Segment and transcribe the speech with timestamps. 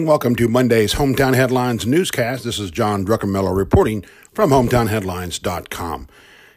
[0.00, 2.42] and welcome to Monday's Hometown Headlines newscast.
[2.42, 4.02] This is John Druckenmiller reporting
[4.32, 6.08] from hometownheadlines.com.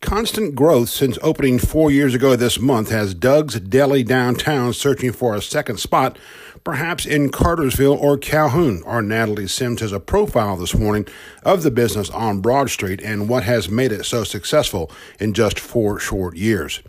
[0.00, 5.34] Constant growth since opening four years ago this month has Doug's Deli downtown searching for
[5.34, 6.18] a second spot,
[6.64, 8.82] perhaps in Cartersville or Calhoun.
[8.86, 11.06] Our Natalie Sims has a profile this morning
[11.42, 14.90] of the business on Broad Street and what has made it so successful
[15.20, 16.80] in just four short years.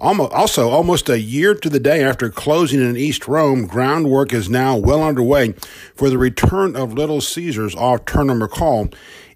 [0.00, 4.76] Also, almost a year to the day after closing in East Rome, groundwork is now
[4.76, 5.52] well underway
[5.94, 8.92] for the return of Little Caesars off Turner McCall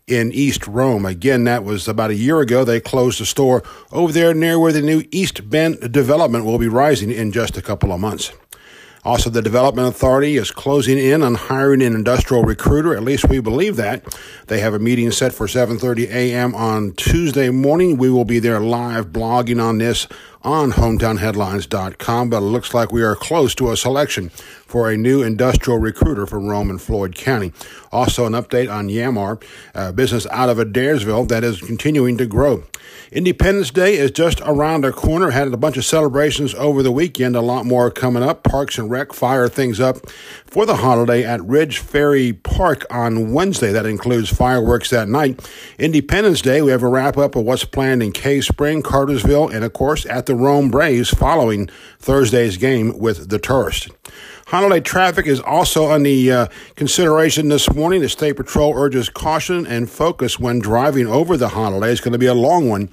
[0.09, 1.07] in East Rome.
[1.07, 2.65] Again, that was about a year ago.
[2.65, 6.69] They closed the store over there near where the new East Bend development will be
[6.69, 8.33] rising in just a couple of months.
[9.05, 12.97] Also, the Development Authority is closing in on hiring an industrial recruiter.
[12.97, 14.05] At least we believe that.
[14.49, 16.55] They have a meeting set for 7:30 a.m.
[16.55, 17.97] on Tuesday morning.
[17.97, 20.09] We will be there live blogging on this
[20.43, 25.23] on hometownheadlines.com, but it looks like we are close to a selection for a new
[25.23, 27.53] industrial recruiter from Rome and Floyd County.
[27.91, 29.43] Also, an update on Yamar,
[29.75, 32.63] a business out of Adairsville that is continuing to grow.
[33.11, 35.31] Independence Day is just around the corner.
[35.31, 38.43] Had a bunch of celebrations over the weekend, a lot more coming up.
[38.43, 39.97] Parks and Rec fire things up
[40.51, 43.71] for the holiday at Ridge Ferry Park on Wednesday.
[43.71, 45.47] That includes fireworks that night.
[45.79, 49.65] Independence Day, we have a wrap up of what's planned in Cave Spring, Cartersville, and
[49.65, 53.91] of course at the Rome Braves following Thursday's game with the Tourist.
[54.47, 58.01] Holiday traffic is also on the uh, consideration this morning.
[58.01, 61.93] The State Patrol urges caution and focus when driving over the holiday.
[61.93, 62.89] It's going to be a long one.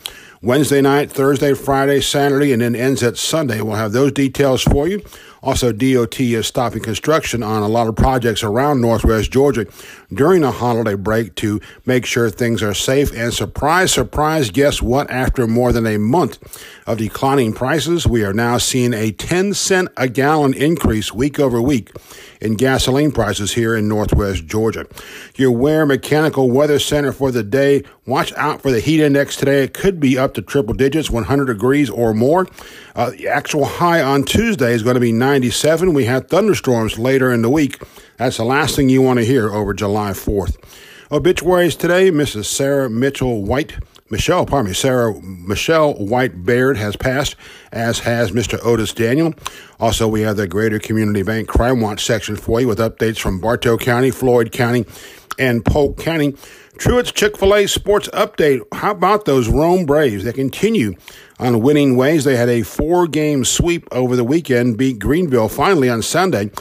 [0.46, 3.62] Wednesday night, Thursday, Friday, Saturday, and then ends at Sunday.
[3.62, 5.04] We'll have those details for you.
[5.42, 9.66] Also, DOT is stopping construction on a lot of projects around Northwest Georgia
[10.14, 13.12] during a holiday break to make sure things are safe.
[13.16, 15.10] And surprise, surprise, guess what?
[15.10, 16.38] After more than a month
[16.86, 21.60] of declining prices, we are now seeing a 10 cent a gallon increase week over
[21.60, 21.92] week
[22.41, 24.88] in gasoline prices here in Northwest Georgia.
[25.36, 27.83] Your Ware Mechanical Weather Center for the day.
[28.05, 29.64] Watch out for the heat index today.
[29.64, 32.48] It could be up to triple digits, 100 degrees or more.
[32.95, 35.93] Uh, the actual high on Tuesday is going to be 97.
[35.93, 37.82] We had thunderstorms later in the week.
[38.17, 40.58] That's the last thing you want to hear over July 4th.
[41.11, 42.45] Obituaries today, Mrs.
[42.45, 43.77] Sarah Mitchell White.
[44.11, 47.36] Michelle, pardon me, Sarah Michelle White Baird has passed,
[47.71, 48.64] as has Mr.
[48.64, 49.33] Otis Daniel.
[49.80, 53.39] Also, we have the Greater Community Bank Crime Watch section for you with updates from
[53.39, 54.86] Bartow County, Floyd County,
[55.39, 56.36] and Polk County.
[56.77, 58.61] Truett's Chick fil A Sports Update.
[58.73, 60.23] How about those Rome Braves?
[60.23, 60.93] They continue
[61.39, 62.26] on winning ways.
[62.26, 66.52] They had a four game sweep over the weekend, beat Greenville finally on Sunday.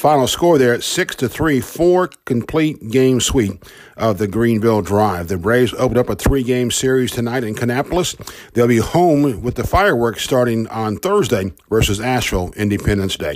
[0.00, 3.62] Final score there six to three, four complete game sweep
[3.98, 5.28] of the Greenville Drive.
[5.28, 8.16] The Braves opened up a three-game series tonight in Kannapolis.
[8.54, 13.34] They'll be home with the fireworks starting on Thursday versus Asheville Independence Day.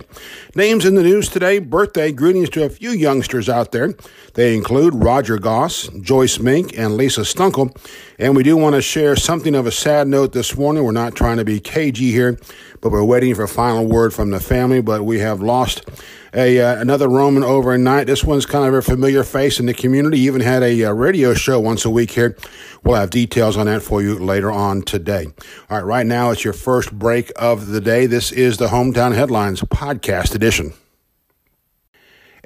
[0.54, 1.58] Names in the news today.
[1.58, 3.92] Birthday greetings to a few youngsters out there.
[4.32, 7.76] They include Roger Goss, Joyce Mink, and Lisa Stunkel.
[8.18, 10.82] And we do want to share something of a sad note this morning.
[10.82, 12.38] We're not trying to be cagey here,
[12.80, 14.80] but we're waiting for a final word from the family.
[14.80, 15.90] But we have lost
[16.34, 18.06] a uh, another Roman overnight.
[18.06, 20.18] This one's kind of a familiar face in the community.
[20.20, 22.36] Even had a uh, radio show once a week here.
[22.82, 25.26] We'll have details on that for you later on today.
[25.70, 28.06] All right, right now it's your first break of the day.
[28.06, 30.74] This is the Hometown Headlines podcast edition.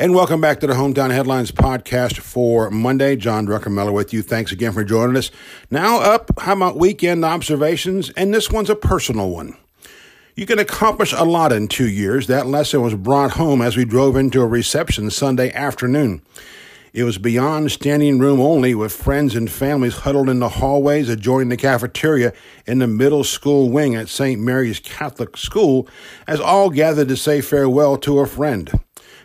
[0.00, 3.16] And welcome back to the Hometown Headlines podcast for Monday.
[3.16, 4.22] John Druckenmiller with you.
[4.22, 5.32] Thanks again for joining us.
[5.72, 8.10] Now up, how about weekend observations?
[8.10, 9.56] And this one's a personal one.
[10.38, 12.28] You can accomplish a lot in two years.
[12.28, 16.22] That lesson was brought home as we drove into a reception Sunday afternoon.
[16.92, 21.48] It was beyond standing room only, with friends and families huddled in the hallways adjoining
[21.48, 22.32] the cafeteria
[22.66, 24.40] in the middle school wing at St.
[24.40, 25.88] Mary's Catholic School,
[26.28, 28.70] as all gathered to say farewell to a friend.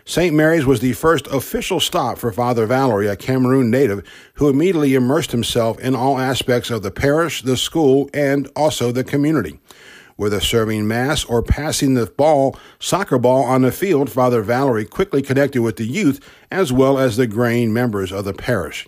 [0.04, 0.34] St.
[0.34, 4.02] Mary's was the first official stop for Father Valerie, a Cameroon native
[4.34, 9.04] who immediately immersed himself in all aspects of the parish, the school, and also the
[9.04, 9.60] community.
[10.16, 15.22] Whether serving Mass or passing the ball, soccer ball on the field, Father Valerie quickly
[15.22, 16.20] connected with the youth
[16.50, 18.86] as well as the grain members of the parish.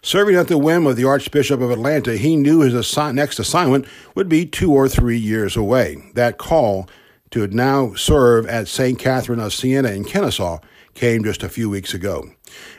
[0.00, 3.86] Serving at the whim of the Archbishop of Atlanta, he knew his assi- next assignment
[4.14, 6.02] would be two or three years away.
[6.14, 6.88] That call
[7.32, 8.98] to now serve at St.
[8.98, 10.58] Catherine of Siena in Kennesaw
[10.94, 12.30] came just a few weeks ago.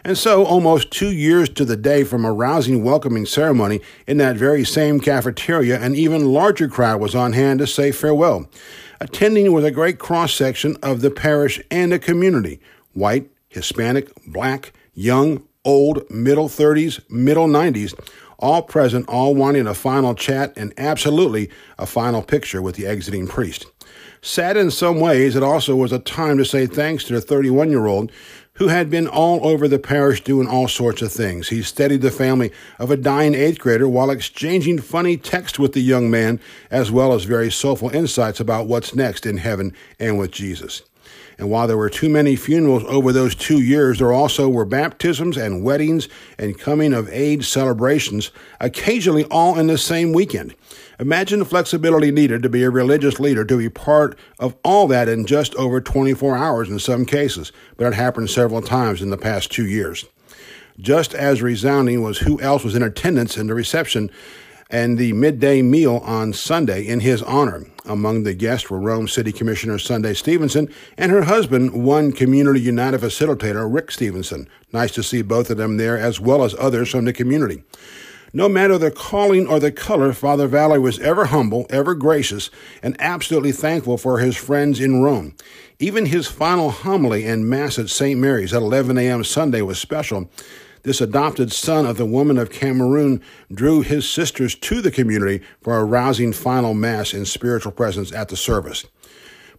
[0.03, 4.37] And so, almost two years to the day from a rousing welcoming ceremony in that
[4.37, 8.47] very same cafeteria, an even larger crowd was on hand to say farewell.
[9.01, 12.59] Attending was a great cross section of the parish and the community
[12.93, 17.93] white, Hispanic, black, young, old, middle 30s, middle 90s,
[18.37, 21.49] all present, all wanting a final chat and absolutely
[21.79, 23.65] a final picture with the exiting priest.
[24.25, 27.69] Sad in some ways, it also was a time to say thanks to the 31
[27.69, 28.09] year old
[28.53, 31.49] who had been all over the parish doing all sorts of things.
[31.49, 32.49] He steadied the family
[32.79, 36.39] of a dying eighth grader while exchanging funny texts with the young man,
[36.71, 40.83] as well as very soulful insights about what's next in heaven and with Jesus.
[41.37, 45.37] And while there were too many funerals over those two years, there also were baptisms
[45.37, 46.07] and weddings
[46.37, 50.55] and coming of age celebrations, occasionally all in the same weekend.
[50.99, 55.09] Imagine the flexibility needed to be a religious leader to be part of all that
[55.09, 59.17] in just over 24 hours in some cases, but it happened several times in the
[59.17, 60.05] past two years.
[60.79, 64.09] Just as resounding was who else was in attendance in the reception
[64.73, 67.63] and the midday meal on Sunday in his honor.
[67.85, 70.67] Among the guests were Rome City Commissioner Sundai Stevenson
[70.97, 74.49] and her husband, one Community United facilitator, Rick Stevenson.
[74.73, 77.63] Nice to see both of them there, as well as others from the community.
[78.33, 82.49] No matter the calling or the color, Father Valerie was ever humble, ever gracious,
[82.81, 85.35] and absolutely thankful for his friends in Rome.
[85.77, 88.19] Even his final homily and Mass at St.
[88.19, 89.23] Mary's at 11 a.m.
[89.23, 90.31] Sunday was special.
[90.83, 93.21] This adopted son of the woman of Cameroon
[93.53, 98.27] drew his sisters to the community for a rousing final Mass in spiritual presence at
[98.27, 98.85] the service.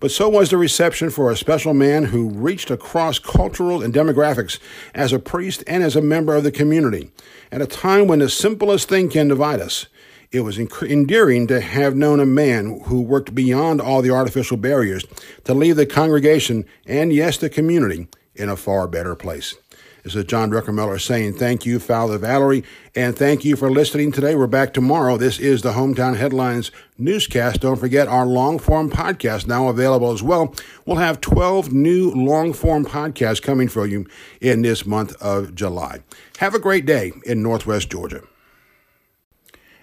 [0.01, 4.59] But so was the reception for a special man who reached across cultural and demographics
[4.95, 7.11] as a priest and as a member of the community.
[7.51, 9.87] At a time when the simplest thing can divide us,
[10.31, 15.07] it was endearing to have known a man who worked beyond all the artificial barriers
[15.45, 19.55] to leave the congregation and, yes, the community in a far better place.
[20.05, 22.63] This is John Druckenmiller saying thank you, Father Valerie,
[22.95, 24.35] and thank you for listening today.
[24.35, 25.17] We're back tomorrow.
[25.17, 27.63] This is the Hometown Headlines newscast.
[27.63, 30.55] Don't forget our long form podcast now available as well.
[30.85, 34.07] We'll have 12 new long form podcasts coming for you
[34.43, 36.01] in this month of July.
[36.37, 38.25] Have a great day in Northwest Georgia.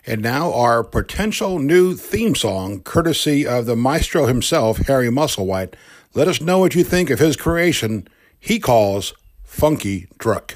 [0.05, 5.73] And now our potential new theme song, courtesy of the maestro himself, Harry Musselwhite.
[6.13, 8.07] Let us know what you think of his creation
[8.39, 9.15] he calls
[9.51, 10.55] Funky Druck.